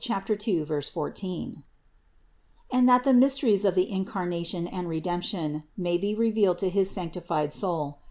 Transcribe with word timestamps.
2, 0.03 0.15
14), 0.65 1.63
and 2.71 2.89
that 2.89 3.03
the 3.03 3.13
mysteries 3.13 3.63
of 3.63 3.75
the 3.75 3.91
Incarnation 3.91 4.65
and 4.65 4.89
Redemption 4.89 5.61
may 5.77 5.95
be 5.99 6.15
revealed 6.15 6.57
to 6.57 6.71
his 6.71 6.89
sanctified 6.89 7.53
soul. 7.53 7.99